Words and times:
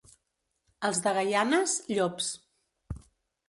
Els 0.89 1.03
de 1.03 1.13
Gaianes, 1.19 1.77
llops. 1.95 2.33